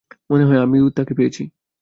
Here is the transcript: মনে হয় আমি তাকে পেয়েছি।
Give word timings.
মনে 0.29 0.43
হয় 0.43 0.59
আমি 0.59 0.77
তাকে 0.97 1.13
পেয়েছি। 1.13 1.43